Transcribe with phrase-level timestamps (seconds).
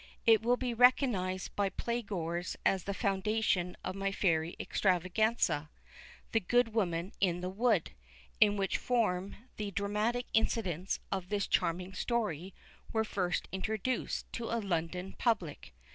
[0.25, 5.69] It will be recognised by playgoers as the foundation of my Fairy Extravaganza,
[6.31, 7.91] The Good Woman in the Wood,
[8.39, 12.55] in which form the dramatic incidents of this charming story
[12.91, 15.71] were first introduced to a London public.